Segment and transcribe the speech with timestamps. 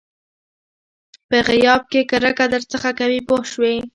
[1.29, 3.75] په غیاب کې کرکه درڅخه کوي پوه شوې!.